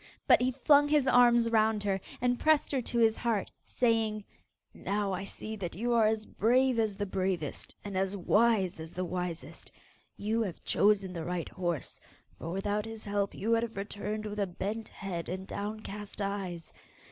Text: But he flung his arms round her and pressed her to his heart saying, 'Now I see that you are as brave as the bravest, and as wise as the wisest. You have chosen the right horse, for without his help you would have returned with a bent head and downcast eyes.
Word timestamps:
But 0.25 0.41
he 0.41 0.51
flung 0.51 0.87
his 0.87 1.07
arms 1.07 1.47
round 1.51 1.83
her 1.83 2.01
and 2.21 2.39
pressed 2.39 2.71
her 2.71 2.81
to 2.81 2.97
his 2.97 3.15
heart 3.15 3.51
saying, 3.65 4.23
'Now 4.73 5.13
I 5.13 5.23
see 5.25 5.55
that 5.57 5.75
you 5.75 5.93
are 5.93 6.07
as 6.07 6.25
brave 6.25 6.79
as 6.79 6.95
the 6.95 7.05
bravest, 7.05 7.75
and 7.85 7.95
as 7.95 8.17
wise 8.17 8.79
as 8.79 8.95
the 8.95 9.05
wisest. 9.05 9.71
You 10.17 10.41
have 10.41 10.63
chosen 10.65 11.13
the 11.13 11.23
right 11.23 11.49
horse, 11.49 11.99
for 12.39 12.49
without 12.49 12.85
his 12.85 13.05
help 13.05 13.35
you 13.35 13.51
would 13.51 13.61
have 13.61 13.77
returned 13.77 14.25
with 14.25 14.39
a 14.39 14.47
bent 14.47 14.89
head 14.89 15.29
and 15.29 15.45
downcast 15.45 16.19
eyes. 16.19 16.73